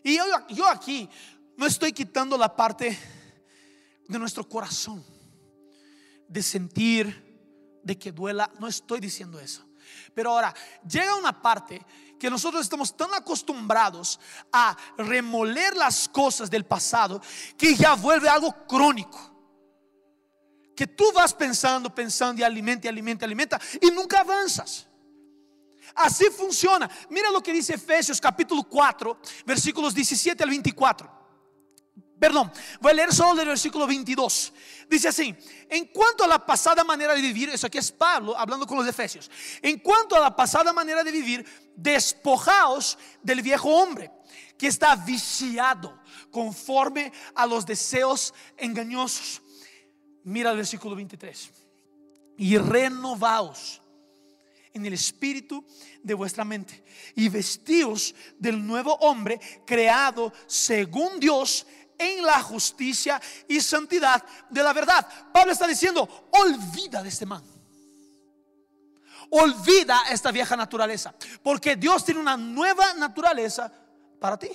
[0.02, 1.10] Y yo, yo aquí
[1.58, 2.98] no estoy quitando la parte
[4.08, 5.04] de nuestro corazón,
[6.28, 8.52] de sentir, de que duela.
[8.60, 9.66] No estoy diciendo eso.
[10.14, 10.54] Pero ahora
[10.88, 11.82] llega una parte
[12.20, 14.20] que nosotros estamos tan acostumbrados
[14.52, 17.22] a remoler las cosas del pasado
[17.58, 19.30] que ya vuelve algo crónico.
[20.76, 24.88] Que tú vas pensando, pensando y alimenta, alimenta, alimenta y nunca avanzas.
[25.96, 26.90] Así funciona.
[27.10, 31.21] Mira lo que dice Efesios capítulo 4, versículos 17 al 24.
[32.22, 34.54] Perdón, voy a leer solo el versículo 22.
[34.88, 35.36] Dice así,
[35.68, 38.88] en cuanto a la pasada manera de vivir, eso aquí es Pablo hablando con los
[38.88, 41.44] efesios, en cuanto a la pasada manera de vivir,
[41.76, 44.12] despojaos del viejo hombre
[44.56, 49.42] que está viciado conforme a los deseos engañosos.
[50.24, 51.50] Mira el versículo 23.
[52.38, 53.82] Y renovaos
[54.74, 55.66] en el espíritu
[56.04, 56.84] de vuestra mente
[57.16, 61.66] y vestíos del nuevo hombre creado según Dios
[62.02, 65.08] en la justicia y santidad de la verdad.
[65.32, 67.44] Pablo está diciendo, olvida de este man.
[69.30, 73.72] Olvida esta vieja naturaleza, porque Dios tiene una nueva naturaleza
[74.20, 74.50] para ti.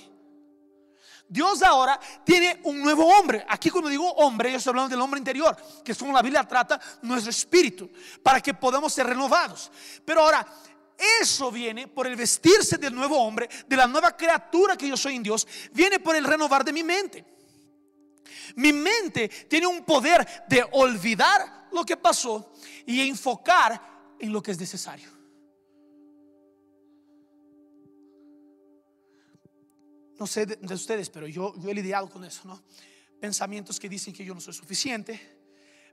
[1.29, 3.45] Dios ahora tiene un nuevo hombre.
[3.49, 6.47] Aquí cuando digo hombre, yo estoy hablando del hombre interior, que es como la Biblia
[6.47, 7.89] trata nuestro espíritu,
[8.23, 9.71] para que podamos ser renovados.
[10.05, 10.45] Pero ahora,
[10.97, 15.15] eso viene por el vestirse del nuevo hombre, de la nueva criatura que yo soy
[15.15, 17.36] en Dios, viene por el renovar de mi mente.
[18.55, 22.51] Mi mente tiene un poder de olvidar lo que pasó
[22.85, 25.09] y enfocar en lo que es necesario.
[30.19, 32.63] No sé de, ustedes, pero yo, yo he lidiado con eso, ¿no?
[33.19, 35.19] Pensamientos que dicen que yo no soy suficiente,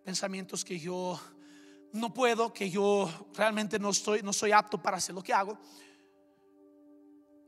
[0.02, 1.20] pensamientos que yo
[1.92, 5.58] no puedo, que yo realmente no, estoy, no soy apto para hacer lo que hago.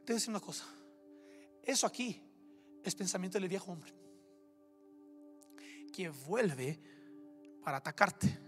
[0.05, 0.66] Te voy a decir una cosa,
[1.62, 2.22] eso aquí
[2.85, 4.06] es pensamiento del viejo hombre
[5.97, 6.79] que vuelve
[7.63, 8.39] para atacarte,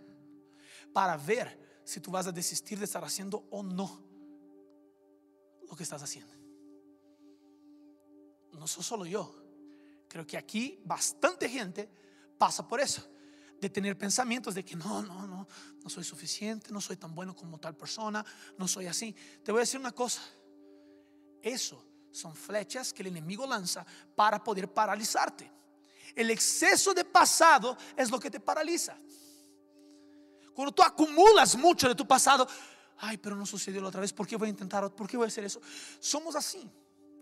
[0.93, 4.05] para ver si tú vas a desistir de estar haciendo o no
[5.67, 6.35] lo que estás haciendo.
[8.53, 9.49] No soy solo yo,
[10.09, 11.89] Creo que aquí bastante gente
[12.39, 13.07] pasa por eso,
[13.61, 15.47] de tener pensamientos de que no, no, no,
[15.83, 18.25] no soy suficiente, no soy tan bueno como tal persona,
[18.57, 19.15] no soy así.
[19.45, 20.23] Te voy a decir una cosa,
[21.43, 23.85] eso son flechas que el enemigo lanza
[24.17, 25.58] para poder paralizarte.
[26.19, 28.99] El exceso de pasado es lo que te paraliza.
[30.53, 32.45] Cuando tú acumulas mucho de tu pasado,
[32.97, 34.93] ay, pero no sucedió la otra vez, ¿por qué voy a intentar?
[34.93, 35.61] ¿Por qué voy a hacer eso?
[36.01, 36.69] Somos así.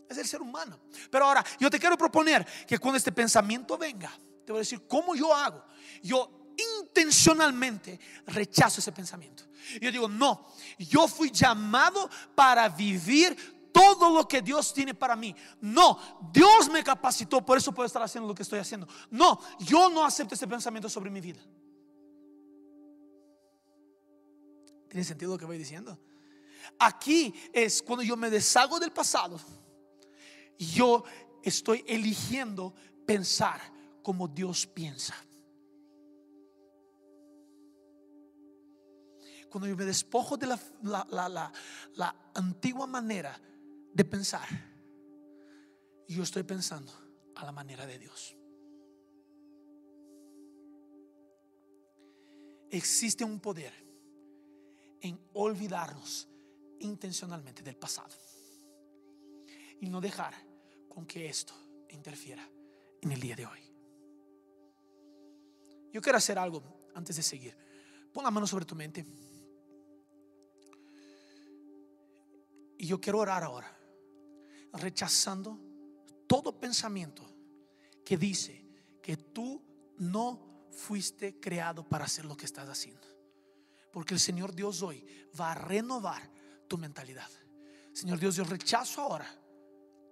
[0.09, 0.81] Es el ser humano.
[1.11, 4.11] Pero ahora, yo te quiero proponer que cuando este pensamiento venga,
[4.47, 5.63] te voy a decir cómo yo hago.
[6.03, 9.45] Yo intencionalmente rechazo ese pensamiento.
[9.79, 15.35] Yo digo, no, yo fui llamado para vivir todo lo que Dios tiene para mí.
[15.61, 15.99] No,
[16.33, 18.89] Dios me capacitó, por eso puedo estar haciendo lo que estoy haciendo.
[19.11, 21.41] No, yo no acepto ese pensamiento sobre mi vida.
[24.89, 25.99] ¿Tiene sentido lo que voy diciendo?
[26.79, 29.39] Aquí es cuando yo me deshago del pasado
[30.59, 31.05] yo
[31.43, 33.61] estoy eligiendo pensar
[34.03, 35.15] como Dios piensa.
[39.51, 41.53] Cuando yo me despojo de la,
[42.35, 43.41] antigua manera
[43.97, 44.47] de pensar,
[46.07, 46.93] yo estoy pensando
[47.35, 48.37] a la manera de Dios.
[52.71, 53.73] Existe un poder
[55.01, 56.29] en olvidarnos
[56.81, 58.15] intencionalmente del pasado
[59.81, 60.35] y no dejar
[60.91, 61.55] con que esto
[61.89, 62.47] interfiera
[63.01, 63.61] en el día de hoy.
[65.91, 66.63] Yo quiero hacer algo
[66.95, 67.57] antes de seguir.
[68.13, 69.07] Pon la mano sobre tu mente.
[72.77, 73.76] Y yo quiero orar ahora,
[74.72, 75.59] rechazando
[76.26, 77.24] todo pensamiento
[78.05, 78.64] que dice
[79.02, 79.62] que tú
[79.98, 83.07] no fuiste creado para hacer lo que estás haciendo.
[83.92, 85.05] Porque el Señor Dios hoy
[85.38, 86.31] va a renovar
[86.68, 87.31] tu mentalidad.
[87.92, 89.26] Señor Dios, yo rechazo ahora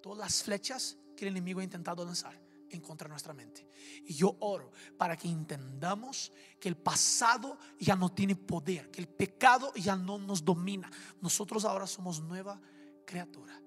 [0.02, 2.40] todas las flechas que el enemigo ha intentado lanzar
[2.70, 3.68] en contra nuestra mente.
[4.06, 9.08] Y yo oro para que entendamos que el pasado ya no tiene poder, que el
[9.08, 10.90] pecado ya no nos domina.
[11.20, 12.60] Nosotros ahora somos nueva
[13.04, 13.60] criatura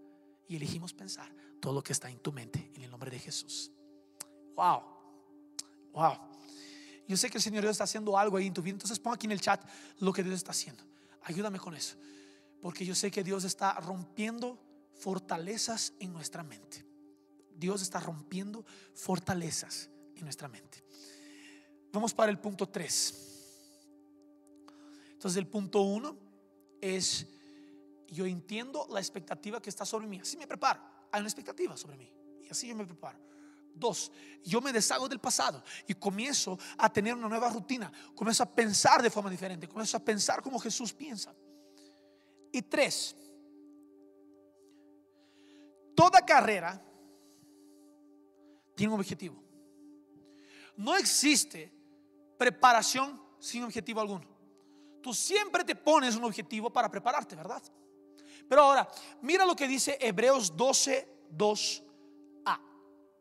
[0.47, 3.71] y elegimos pensar todo lo que está en tu mente en el nombre de Jesús.
[4.55, 4.81] Wow,
[5.93, 6.13] wow.
[7.07, 9.13] Yo sé que el Señor Dios está haciendo algo ahí en tu vida, entonces pon
[9.13, 9.63] aquí en el chat
[9.99, 10.83] lo que Dios está haciendo.
[11.23, 11.95] Ayúdame con eso,
[12.61, 14.59] porque yo sé que Dios está rompiendo
[14.93, 16.85] fortalezas en nuestra mente.
[17.55, 20.83] Dios está rompiendo fortalezas en nuestra mente.
[21.91, 23.23] Vamos para el punto 3.
[25.13, 26.17] Entonces el punto 1
[26.81, 27.25] es,
[28.07, 30.19] yo entiendo la expectativa que está sobre mí.
[30.19, 30.81] Así me preparo.
[31.11, 32.11] Hay una expectativa sobre mí.
[32.43, 33.19] Y así yo me preparo.
[33.73, 34.11] Dos,
[34.43, 37.91] yo me deshago del pasado y comienzo a tener una nueva rutina.
[38.15, 39.67] Comienzo a pensar de forma diferente.
[39.67, 41.33] Comienzo a pensar como Jesús piensa.
[42.51, 43.15] Y tres,
[45.97, 46.79] Toda carrera
[48.75, 49.35] tiene un objetivo.
[50.75, 51.73] No existe
[52.37, 54.27] preparación sin objetivo alguno.
[55.01, 57.63] Tú siempre te pones un objetivo para prepararte, ¿verdad?
[58.47, 58.87] Pero ahora,
[59.21, 62.59] mira lo que dice Hebreos 12, 2a,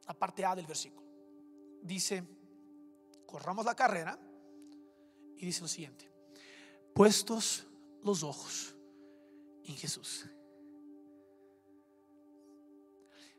[0.06, 1.06] la parte A del versículo.
[1.82, 2.24] Dice,
[3.26, 4.18] corramos la carrera
[5.36, 6.10] y dice lo siguiente,
[6.94, 7.66] puestos
[8.02, 8.74] los ojos
[9.64, 10.26] en Jesús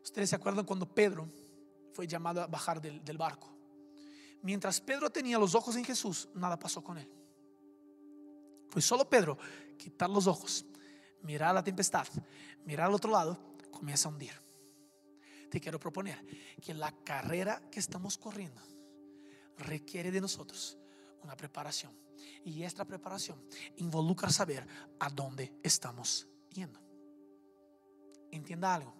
[0.07, 1.27] Ustedes se acuerdan cuando Pedro
[1.91, 3.49] fue llamado a bajar del, barco.
[4.41, 7.11] Mientras Pedro tenía los ojos en Jesús, nada pasó con él.
[8.69, 9.37] Fue solo Pedro
[9.77, 10.65] quitar los ojos,
[11.21, 12.07] mirar la tempestad,
[12.65, 14.33] mirar al otro lado, comienza a hundir.
[15.49, 16.25] Te quiero proponer
[16.61, 18.61] que la carrera que estamos corriendo
[19.57, 20.77] requiere de nosotros
[21.23, 21.97] una preparación.
[22.43, 23.41] Y esta preparación
[23.77, 24.67] involucra saber
[24.99, 26.79] a dónde estamos yendo.
[28.31, 28.97] Entienda algo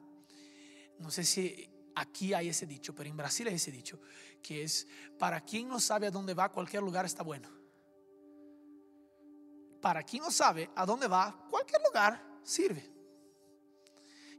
[0.99, 3.99] no sé si aquí hay ese dicho, pero en Brasil hay ese dicho,
[4.41, 7.49] que es, para quien no sabe a dónde va, cualquier lugar está bueno.
[9.81, 11.76] Para quien no sabe a dónde va, cualquier
[12.43, 12.97] sirve.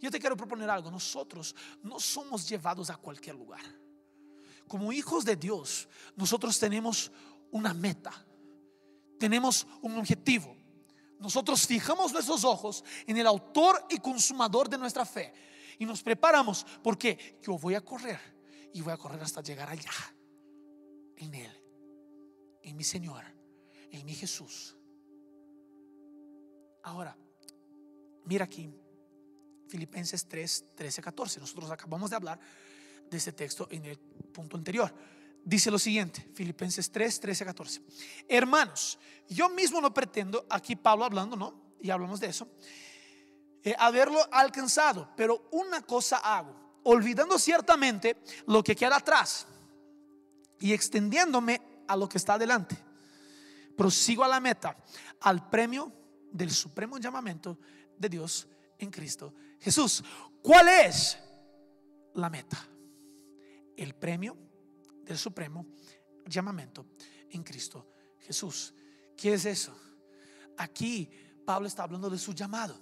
[0.00, 3.62] Yo te quiero proponer algo, nosotros no somos llevados a cualquier lugar.
[4.66, 7.10] Como hijos de Dios, nosotros tenemos
[7.50, 8.12] una meta,
[9.18, 10.56] tenemos un objetivo.
[11.18, 15.32] Nosotros fijamos nuestros ojos en el autor y consumador de nuestra fe
[15.78, 18.20] y nos preparamos porque yo voy a correr
[18.72, 19.90] y voy a correr hasta llegar allá,
[21.16, 21.50] en Él,
[22.62, 23.24] en mi Señor,
[23.90, 24.76] en mi Jesús.
[26.82, 27.16] Ahora,
[28.28, 28.70] mira aquí,
[29.68, 31.40] Filipenses 3, 13, 14.
[31.40, 32.38] Nosotros acabamos de hablar
[33.10, 34.94] de ese texto en el punto anterior.
[35.44, 37.82] Dice lo siguiente, Filipenses 3, 13, 14.
[38.28, 38.98] Hermanos,
[39.28, 41.74] yo mismo no pretendo, aquí Pablo hablando, ¿no?
[41.80, 42.48] Y hablamos de eso
[43.64, 45.10] eh, haberlo alcanzado.
[45.16, 48.16] Pero una cosa hago, olvidando ciertamente
[48.46, 49.46] lo que queda atrás
[50.60, 52.76] y extendiéndome a lo que está adelante.
[53.76, 54.76] Prosigo a la meta,
[55.20, 55.92] al premio
[56.30, 57.58] del supremo llamamiento
[57.98, 58.46] de Dios
[58.78, 60.02] en Cristo Jesús.
[60.42, 61.18] ¿Cuál es
[62.14, 62.58] la meta?
[63.76, 64.36] El premio
[65.04, 65.66] del supremo
[66.26, 66.86] llamamiento
[67.30, 67.86] en Cristo
[68.20, 68.74] Jesús.
[69.16, 69.76] ¿Qué es eso?
[70.56, 71.10] Aquí
[71.44, 72.78] Pablo está hablando de su llamado.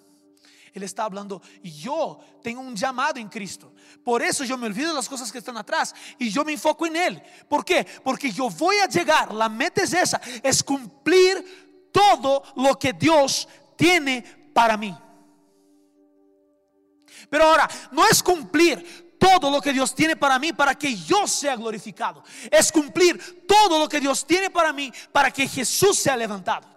[0.73, 3.73] Él está hablando, yo tengo un llamado en Cristo.
[4.05, 6.87] Por eso yo me olvido de las cosas que están atrás y yo me enfoco
[6.87, 7.23] en Él.
[7.49, 7.87] ¿Por qué?
[8.05, 13.49] Porque yo voy a llegar, la meta es esa, es cumplir todo lo que Dios
[13.75, 14.95] tiene para mí.
[17.31, 21.27] Pero ahora, no es cumplir todo lo que Dios tiene para mí para que yo
[21.27, 22.23] sea glorificado.
[22.51, 26.77] Es cumplir todo lo que Dios tiene para mí para que Jesús sea levantado.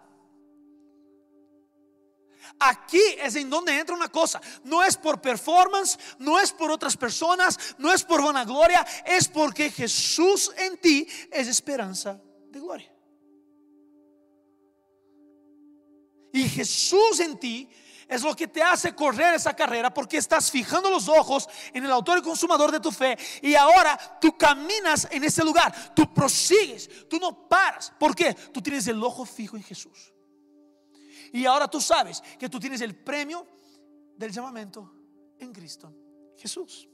[2.60, 4.42] Aquí es en donde entra una cosa.
[4.66, 9.72] No es por performance, no es por otras personas, no es por vanagloria, es porque
[9.72, 12.94] Jesús en ti es esperanza de gloria.
[16.34, 17.70] Y Jesús en ti
[18.10, 21.92] es lo que te hace correr esa carrera porque estás fijando los ojos en el
[21.92, 27.08] autor y consumador de tu fe y ahora tú caminas en ese lugar, tú prosigues,
[27.08, 27.94] tú no paras.
[28.00, 28.34] ¿Por qué?
[28.34, 30.12] Tú tienes el ojo fijo en Jesús.
[31.32, 33.48] Y ahora tú sabes que tú tienes el premio
[34.18, 34.92] del llamamiento
[35.38, 35.94] en Cristo
[36.36, 36.90] Jesús.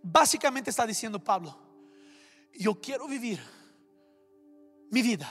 [0.00, 1.58] Básicamente está diciendo Pablo,
[2.54, 3.42] yo quiero vivir
[4.90, 5.28] mi vida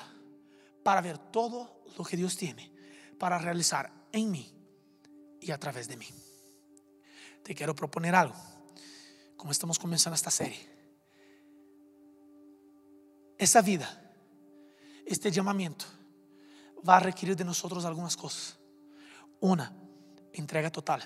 [0.84, 2.70] para ver todo lo que Dios tiene
[3.18, 4.54] para realizar en mí
[5.42, 6.08] y a través de mí.
[7.44, 8.36] Te quiero proponer algo,
[9.38, 10.70] como estamos comenzando esta serie.
[13.38, 14.14] Esa vida,
[15.06, 15.86] este llamamiento,
[16.88, 18.58] va a requerir de nosotros algunas cosas.
[19.40, 19.74] Una,
[20.34, 21.04] entrega total.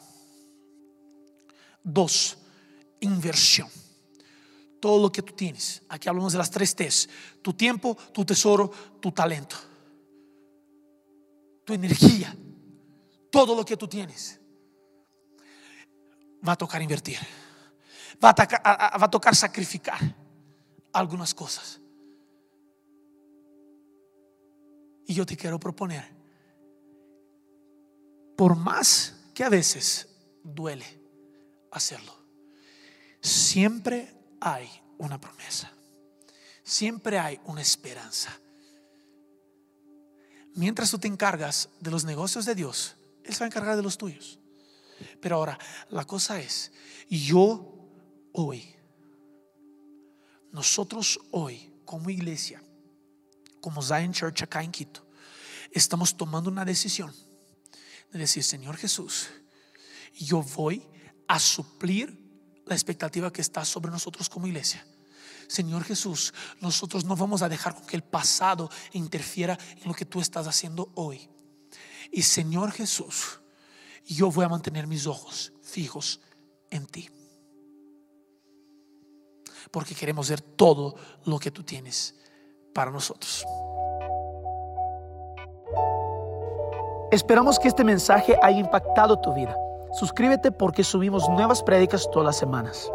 [1.84, 2.38] Dos,
[3.00, 3.70] inversión.
[4.80, 5.84] Todo lo que tú tienes.
[5.88, 7.08] Aquí hablamos de las tres T's.
[7.42, 9.56] Tu tiempo, tu tesoro, tu talento.
[11.66, 12.36] Tu energía.
[13.34, 14.40] Todo lo que tú tienes.
[16.48, 17.18] Va a tocar invertir.
[18.24, 19.98] Va a, tocar, a sacrificar
[20.94, 21.82] algunas cosas.
[25.08, 26.06] Y yo te quiero proponer,
[28.38, 30.08] por más que a veces
[30.44, 30.86] duele
[31.72, 32.16] hacerlo,
[33.20, 34.70] siempre hay
[35.00, 35.72] una promesa,
[36.64, 38.40] siempre hay una esperanza.
[40.54, 43.84] Mientras tú te encargas de los negocios de Dios, Él se va a encargar de
[43.84, 44.40] los tuyos.
[45.20, 45.58] Pero ahora,
[45.90, 46.72] la cosa es,
[47.10, 47.90] yo
[48.32, 48.76] hoy,
[50.52, 52.64] nosotros hoy como iglesia,
[53.62, 55.06] como Zion Church acá en Quito,
[55.72, 57.14] estamos tomando una decisión
[58.12, 59.30] de decir, Señor Jesús,
[60.14, 60.86] yo voy
[61.28, 62.24] a suplir
[62.66, 64.86] la expectativa que está sobre nosotros como iglesia.
[65.48, 70.22] Señor Jesús, nosotros no vamos a dejar que el pasado interfiera en lo que tú
[70.22, 71.30] estás haciendo hoy.
[72.16, 73.42] Y Señor Jesús,
[74.06, 76.22] yo voy a mantener mis ojos fijos
[76.70, 77.10] en ti.
[79.72, 80.94] Porque queremos ver todo
[81.26, 82.16] lo que tú tienes
[82.72, 83.44] para nosotros.
[87.12, 89.58] Esperamos que este mensaje haya impactado tu vida.
[89.94, 92.92] Suscríbete porque subimos nuevas prédicas todas las semanas.